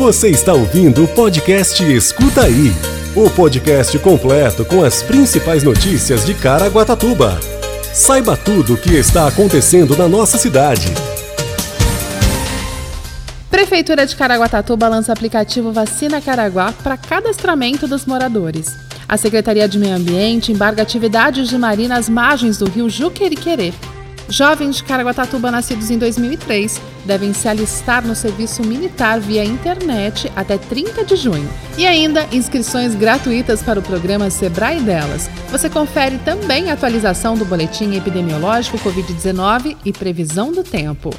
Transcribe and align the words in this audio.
Você 0.00 0.30
está 0.30 0.54
ouvindo 0.54 1.04
o 1.04 1.08
podcast 1.08 1.84
Escuta 1.84 2.44
Aí 2.44 2.72
o 3.14 3.28
podcast 3.28 3.98
completo 3.98 4.64
com 4.64 4.82
as 4.82 5.02
principais 5.02 5.62
notícias 5.62 6.24
de 6.24 6.32
Caraguatatuba. 6.32 7.38
Saiba 7.92 8.34
tudo 8.34 8.72
o 8.72 8.76
que 8.78 8.94
está 8.94 9.28
acontecendo 9.28 9.94
na 9.94 10.08
nossa 10.08 10.38
cidade. 10.38 10.86
Prefeitura 13.50 14.06
de 14.06 14.16
Caraguatatuba 14.16 14.88
lança 14.88 15.12
aplicativo 15.12 15.70
Vacina 15.70 16.18
Caraguá 16.18 16.72
para 16.82 16.96
cadastramento 16.96 17.86
dos 17.86 18.06
moradores. 18.06 18.74
A 19.06 19.18
Secretaria 19.18 19.68
de 19.68 19.78
Meio 19.78 19.96
Ambiente 19.96 20.50
embarga 20.50 20.82
atividades 20.82 21.50
de 21.50 21.58
marina 21.58 21.98
às 21.98 22.08
margens 22.08 22.56
do 22.56 22.64
rio 22.70 22.88
Juqueriquerê 22.88 23.74
Jovens 24.30 24.76
de 24.76 24.84
Caraguatatuba 24.84 25.50
nascidos 25.50 25.90
em 25.90 25.98
2003 25.98 26.80
devem 27.04 27.32
se 27.32 27.48
alistar 27.48 28.06
no 28.06 28.14
serviço 28.14 28.62
militar 28.62 29.18
via 29.18 29.44
internet 29.44 30.30
até 30.36 30.56
30 30.56 31.04
de 31.04 31.16
junho. 31.16 31.50
E 31.76 31.84
ainda 31.84 32.24
inscrições 32.30 32.94
gratuitas 32.94 33.60
para 33.60 33.80
o 33.80 33.82
programa 33.82 34.30
Sebrae 34.30 34.80
Delas. 34.80 35.28
Você 35.50 35.68
confere 35.68 36.16
também 36.18 36.70
a 36.70 36.74
atualização 36.74 37.36
do 37.36 37.44
boletim 37.44 37.96
epidemiológico 37.96 38.78
Covid-19 38.78 39.76
e 39.84 39.92
previsão 39.92 40.52
do 40.52 40.62
tempo. 40.62 41.10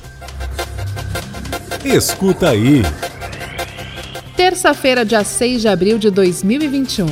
Escuta 1.84 2.49
aí. 2.49 2.82
Terça-feira, 4.38 5.04
dia 5.04 5.26
6 5.26 5.62
de 5.62 5.68
abril 5.68 5.98
de 5.98 6.09
2021. 6.09 7.07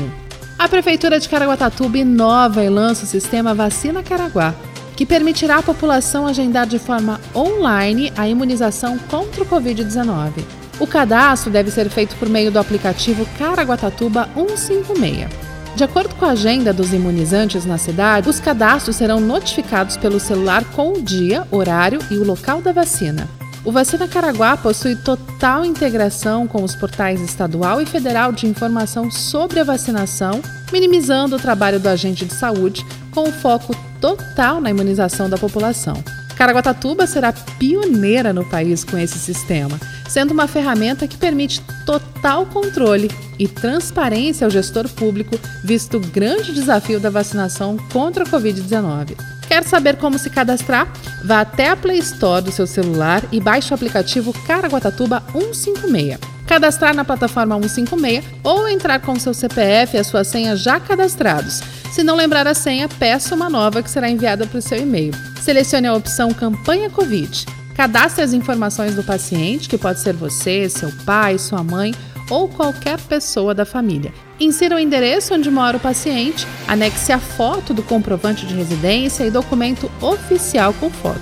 A 0.57 0.67
Prefeitura 0.69 1.19
de 1.19 1.27
Caraguatatuba 1.27 1.97
inova 1.97 2.63
e 2.63 2.69
lança 2.69 3.03
o 3.03 3.07
sistema 3.07 3.53
Vacina 3.53 4.01
Caraguá 4.01 4.55
que 4.99 5.05
permitirá 5.05 5.59
à 5.59 5.63
população 5.63 6.27
agendar 6.27 6.67
de 6.67 6.77
forma 6.77 7.21
online 7.33 8.11
a 8.17 8.27
imunização 8.27 8.97
contra 8.97 9.41
o 9.41 9.45
Covid-19. 9.45 10.43
O 10.77 10.85
cadastro 10.85 11.49
deve 11.49 11.71
ser 11.71 11.89
feito 11.89 12.17
por 12.17 12.27
meio 12.27 12.51
do 12.51 12.59
aplicativo 12.59 13.25
Caraguatatuba 13.37 14.27
156. 14.35 15.29
De 15.73 15.85
acordo 15.85 16.13
com 16.15 16.25
a 16.25 16.31
agenda 16.31 16.73
dos 16.73 16.91
imunizantes 16.91 17.65
na 17.65 17.77
cidade, 17.77 18.27
os 18.27 18.41
cadastros 18.41 18.97
serão 18.97 19.21
notificados 19.21 19.95
pelo 19.95 20.19
celular 20.19 20.65
com 20.65 20.91
o 20.91 21.01
dia, 21.01 21.47
horário 21.49 21.99
e 22.11 22.17
o 22.17 22.25
local 22.25 22.61
da 22.61 22.73
vacina. 22.73 23.38
O 23.65 23.71
Vacina 23.71 24.07
Caraguá 24.07 24.55
possui 24.55 24.95
total 24.95 25.65
integração 25.65 26.47
com 26.47 26.63
os 26.63 26.75
portais 26.75 27.21
estadual 27.21 27.81
e 27.81 27.85
federal 27.85 28.31
de 28.31 28.47
informação 28.47 29.11
sobre 29.11 29.59
a 29.59 29.65
vacinação, 29.65 30.41
minimizando 30.71 31.35
o 31.35 31.39
trabalho 31.39 31.79
do 31.79 31.89
agente 31.89 32.25
de 32.25 32.33
saúde, 32.33 32.85
com 33.11 33.31
foco 33.31 33.75
total 33.99 34.61
na 34.61 34.69
imunização 34.69 35.29
da 35.29 35.37
população. 35.37 36.01
Caraguatatuba 36.39 37.05
será 37.05 37.33
pioneira 37.33 38.31
no 38.31 38.45
país 38.45 38.85
com 38.85 38.97
esse 38.97 39.19
sistema, 39.19 39.77
sendo 40.07 40.31
uma 40.31 40.47
ferramenta 40.47 41.05
que 41.05 41.17
permite 41.17 41.61
total 41.85 42.45
controle 42.45 43.11
e 43.37 43.45
transparência 43.45 44.45
ao 44.45 44.49
gestor 44.49 44.87
público, 44.87 45.37
visto 45.65 45.97
o 45.97 45.99
grande 45.99 46.53
desafio 46.53 46.97
da 46.97 47.09
vacinação 47.09 47.75
contra 47.91 48.23
a 48.23 48.27
Covid-19. 48.27 49.17
Quer 49.49 49.65
saber 49.65 49.97
como 49.97 50.17
se 50.17 50.29
cadastrar? 50.29 50.87
Vá 51.25 51.41
até 51.41 51.71
a 51.71 51.75
Play 51.75 51.99
Store 51.99 52.41
do 52.41 52.53
seu 52.53 52.65
celular 52.65 53.21
e 53.33 53.41
baixe 53.41 53.71
o 53.71 53.75
aplicativo 53.75 54.31
Caraguatatuba 54.47 55.21
156. 55.33 56.38
Cadastrar 56.49 56.95
na 56.95 57.05
plataforma 57.05 57.55
156 57.55 58.25
ou 58.43 58.67
entrar 58.67 58.99
com 59.01 59.19
seu 59.19 59.35
CPF 59.35 59.95
e 59.95 59.99
a 59.99 60.03
sua 60.03 60.23
senha 60.23 60.55
já 60.55 60.79
cadastrados. 60.79 61.61
Se 61.91 62.01
não 62.01 62.15
lembrar 62.15 62.47
a 62.47 62.55
senha, 62.55 62.89
peça 62.89 63.35
uma 63.35 63.51
nova 63.51 63.83
que 63.83 63.89
será 63.89 64.09
enviada 64.09 64.47
para 64.47 64.57
o 64.57 64.61
seu 64.61 64.79
e-mail. 64.79 65.13
Selecione 65.39 65.85
a 65.85 65.93
opção 65.93 66.33
Campanha 66.33 66.89
Covid. 66.89 67.45
Cadastre 67.75 68.23
as 68.23 68.33
informações 68.33 68.95
do 68.95 69.03
paciente, 69.03 69.69
que 69.69 69.77
pode 69.77 69.99
ser 69.99 70.15
você, 70.15 70.67
seu 70.67 70.91
pai, 71.05 71.37
sua 71.37 71.63
mãe 71.63 71.93
ou 72.31 72.49
qualquer 72.49 72.99
pessoa 72.99 73.53
da 73.53 73.63
família. 73.63 74.11
Insira 74.39 74.75
o 74.75 74.79
endereço 74.79 75.35
onde 75.35 75.51
mora 75.51 75.77
o 75.77 75.79
paciente, 75.79 76.47
anexe 76.67 77.11
a 77.11 77.19
foto 77.19 77.75
do 77.75 77.83
comprovante 77.83 78.47
de 78.47 78.55
residência 78.55 79.23
e 79.23 79.29
documento 79.29 79.89
oficial 80.01 80.73
com 80.73 80.89
foto. 80.89 81.21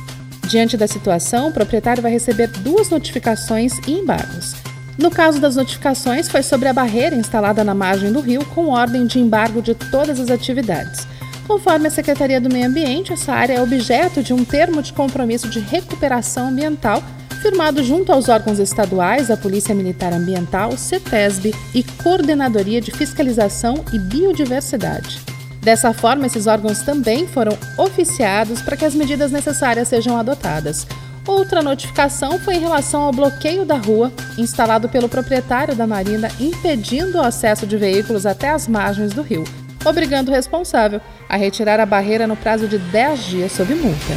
Diante 0.47 0.77
da 0.77 0.87
situação, 0.87 1.49
o 1.49 1.53
proprietário 1.53 2.01
vai 2.01 2.13
receber 2.13 2.47
duas 2.47 2.89
notificações 2.91 3.77
e 3.89 3.91
embargos. 3.91 4.55
No 4.97 5.11
caso 5.11 5.41
das 5.41 5.57
notificações, 5.57 6.29
foi 6.29 6.45
sobre 6.45 6.69
a 6.69 6.73
barreira 6.73 7.17
instalada 7.17 7.65
na 7.65 7.75
margem 7.75 8.13
do 8.13 8.21
rio 8.21 8.45
com 8.55 8.69
ordem 8.69 9.05
de 9.05 9.19
embargo 9.19 9.61
de 9.61 9.75
todas 9.75 10.21
as 10.21 10.31
atividades. 10.31 11.09
Conforme 11.45 11.89
a 11.89 11.91
Secretaria 11.91 12.41
do 12.41 12.49
Meio 12.49 12.69
Ambiente, 12.69 13.13
essa 13.13 13.33
área 13.33 13.55
é 13.55 13.61
objeto 13.61 14.23
de 14.23 14.33
um 14.33 14.45
termo 14.45 14.81
de 14.81 14.93
compromisso 14.93 15.49
de 15.49 15.59
recuperação 15.59 16.51
ambiental 16.51 17.03
firmado 17.43 17.83
junto 17.83 18.13
aos 18.13 18.29
órgãos 18.29 18.61
estaduais, 18.61 19.29
a 19.29 19.37
Polícia 19.37 19.75
Militar 19.75 20.13
Ambiental, 20.13 20.77
CETESB 20.77 21.53
e 21.75 21.83
Coordenadoria 21.83 22.81
de 22.81 22.93
Fiscalização 22.93 23.85
e 23.93 23.99
Biodiversidade. 23.99 25.21
Dessa 25.61 25.93
forma, 25.93 26.27
esses 26.27 26.47
órgãos 26.47 26.83
também 26.83 27.27
foram 27.27 27.59
oficiados 27.77 28.63
para 28.63 28.77
que 28.77 28.85
as 28.85 28.95
medidas 28.95 29.33
necessárias 29.33 29.89
sejam 29.89 30.17
adotadas. 30.17 30.87
Outra 31.27 31.63
notificação 31.63 32.39
foi 32.39 32.55
em 32.55 32.61
relação 32.61 33.03
ao 33.03 33.13
bloqueio 33.13 33.65
da 33.65 33.77
rua, 33.77 34.13
instalado 34.39 34.89
pelo 34.89 35.09
proprietário 35.09 35.75
da 35.75 35.87
marina, 35.87 36.31
impedindo 36.41 37.19
o 37.19 37.23
acesso 37.23 37.67
de 37.67 37.77
veículos 37.77 38.25
até 38.25 38.51
as 38.51 38.67
margens 38.69 39.13
do 39.13 39.23
rio, 39.23 39.45
obrigando 39.85 40.31
o 40.31 40.35
responsável 40.35 41.01
a 41.29 41.37
retirar 41.37 41.81
a 41.81 41.87
barreira 41.87 42.27
no 42.27 42.37
prazo 42.37 42.69
de 42.69 42.79
10 42.79 43.25
dias 43.25 43.53
sob 43.53 43.75
multa. 43.75 44.15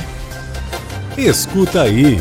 Escuta 1.18 1.84
aí. 1.84 2.19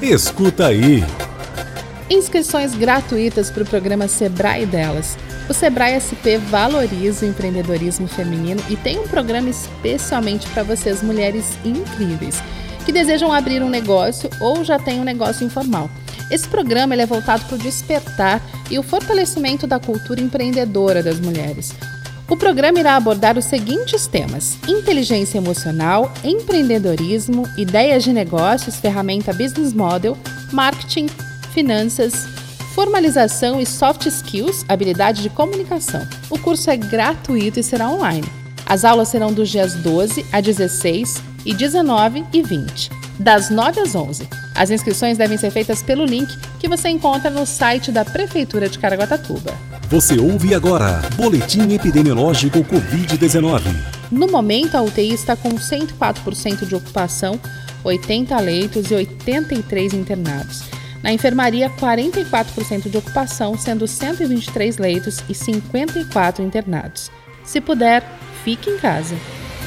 Escuta 0.02 0.68
aí. 0.68 1.04
Inscrições 2.10 2.76
gratuitas 2.76 3.52
para 3.52 3.64
o 3.64 3.66
programa 3.66 4.08
Sebrae 4.08 4.66
Delas. 4.66 5.18
O 5.50 5.54
Sebrae 5.54 6.00
SP 6.00 6.40
valoriza 6.50 7.26
o 7.26 7.30
empreendedorismo 7.30 8.08
feminino 8.08 8.64
e 8.70 8.78
tem 8.78 9.00
um 9.00 9.08
programa 9.10 9.50
especialmente 9.50 10.48
para 10.52 10.64
vocês, 10.64 11.04
mulheres 11.04 11.58
incríveis 11.66 12.42
que 12.86 12.94
desejam 12.94 13.34
abrir 13.34 13.62
um 13.62 13.70
negócio 13.70 14.30
ou 14.40 14.64
já 14.64 14.80
têm 14.80 15.02
um 15.02 15.04
negócio 15.04 15.46
informal. 15.46 15.90
Esse 16.32 16.48
programa 16.48 16.96
é 16.96 17.06
voltado 17.06 17.44
para 17.44 17.56
o 17.56 17.60
despertar 17.60 18.42
e 18.72 18.80
o 18.80 18.84
fortalecimento 18.84 19.68
da 19.68 19.78
cultura 19.78 20.22
empreendedora 20.22 21.04
das 21.04 21.20
mulheres. 21.20 21.74
O 22.30 22.38
programa 22.38 22.80
irá 22.80 22.96
abordar 22.96 23.38
os 23.38 23.46
seguintes 23.46 24.08
temas: 24.08 24.58
inteligência 24.68 25.38
emocional, 25.38 26.12
empreendedorismo, 26.24 27.44
ideias 27.58 28.04
de 28.04 28.14
negócios, 28.14 28.78
ferramenta 28.78 29.34
business 29.34 29.74
model, 29.74 30.18
marketing, 30.52 31.08
finanças, 31.54 32.26
formalização 32.74 33.60
e 33.60 33.66
soft 33.66 34.06
skills, 34.06 34.66
habilidade 34.68 35.22
de 35.22 35.30
comunicação. 35.30 36.08
O 36.30 36.40
curso 36.40 36.70
é 36.70 36.78
gratuito 36.78 37.60
e 37.60 37.64
será 37.64 37.90
online. 37.90 38.28
As 38.66 38.86
aulas 38.86 39.10
serão 39.10 39.34
dos 39.34 39.50
dias 39.50 39.76
12 39.76 40.26
a 40.32 40.40
16 40.40 41.22
e 41.46 41.54
19 41.54 42.26
e 42.32 42.42
20, 42.42 42.90
das 43.20 43.50
9 43.50 43.82
às 43.82 43.94
11. 43.94 44.43
As 44.56 44.70
inscrições 44.70 45.18
devem 45.18 45.38
ser 45.38 45.52
feitas 45.52 45.82
pelo 45.82 46.06
link 46.06 46.38
que 46.60 46.68
você 46.68 46.90
encontra 46.90 47.30
no 47.30 47.46
site 47.46 47.92
da 47.92 48.06
Prefeitura 48.06 48.70
de 48.70 48.78
Caraguatatuba. 48.78 49.54
Você 49.90 50.20
ouve 50.20 50.54
agora 50.54 51.02
Boletim 51.16 51.74
Epidemiológico 51.74 52.60
Covid-19. 52.60 53.62
No 54.12 54.28
momento, 54.28 54.76
a 54.76 54.82
UTI 54.82 55.14
está 55.14 55.36
com 55.36 55.50
104% 55.50 56.66
de 56.66 56.76
ocupação, 56.76 57.40
80 57.84 58.40
leitos 58.40 58.92
e 58.92 58.94
83 58.94 59.94
internados. 59.94 60.64
Na 61.02 61.12
enfermaria, 61.12 61.70
44% 61.70 62.90
de 62.90 62.98
ocupação, 62.98 63.58
sendo 63.58 63.88
123 63.88 64.78
leitos 64.78 65.22
e 65.28 65.34
54 65.34 66.44
internados. 66.44 67.12
Se 67.44 67.60
puder, 67.60 68.04
fique 68.44 68.70
em 68.70 68.78
casa. 68.78 69.16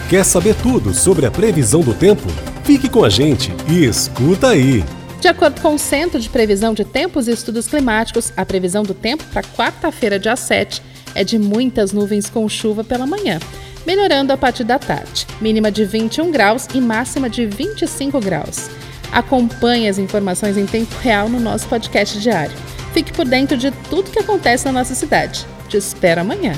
Quer 0.08 0.24
saber 0.24 0.54
tudo 0.54 0.94
sobre 0.94 1.26
a 1.26 1.30
previsão 1.30 1.82
do 1.82 1.92
tempo? 1.92 2.26
Fique 2.66 2.88
com 2.88 3.04
a 3.04 3.08
gente 3.08 3.52
e 3.68 3.84
escuta 3.84 4.48
aí! 4.48 4.84
De 5.20 5.28
acordo 5.28 5.60
com 5.60 5.76
o 5.76 5.78
Centro 5.78 6.18
de 6.18 6.28
Previsão 6.28 6.74
de 6.74 6.84
Tempos 6.84 7.28
e 7.28 7.30
Estudos 7.30 7.68
Climáticos, 7.68 8.32
a 8.36 8.44
previsão 8.44 8.82
do 8.82 8.92
tempo 8.92 9.22
para 9.32 9.40
quarta-feira, 9.40 10.18
dia 10.18 10.34
7, 10.34 10.82
é 11.14 11.22
de 11.22 11.38
muitas 11.38 11.92
nuvens 11.92 12.28
com 12.28 12.48
chuva 12.48 12.82
pela 12.82 13.06
manhã, 13.06 13.38
melhorando 13.86 14.32
a 14.32 14.36
partir 14.36 14.64
da 14.64 14.80
tarde. 14.80 15.28
Mínima 15.40 15.70
de 15.70 15.84
21 15.84 16.32
graus 16.32 16.66
e 16.74 16.80
máxima 16.80 17.30
de 17.30 17.46
25 17.46 18.18
graus. 18.18 18.69
Acompanhe 19.12 19.88
as 19.88 19.96
informações 19.96 20.56
em 20.56 20.66
tempo 20.66 20.92
real 21.00 21.28
no 21.28 21.38
nosso 21.38 21.69
podcast 21.69 22.19
diário. 22.19 22.56
Fique 22.92 23.12
por 23.12 23.26
dentro 23.26 23.56
de 23.56 23.70
tudo 23.88 24.10
que 24.10 24.19
acontece 24.19 24.64
na 24.64 24.72
nossa 24.72 24.94
cidade. 24.96 25.46
Te 25.69 25.76
espero 25.76 26.22
amanhã. 26.22 26.52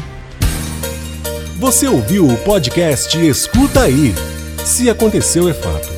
Você 1.59 1.87
ouviu 1.87 2.27
o 2.27 2.37
podcast 2.39 3.15
Escuta 3.19 3.83
Aí. 3.83 4.15
Se 4.65 4.89
aconteceu 4.89 5.51
é 5.51 5.53
fato. 5.53 5.98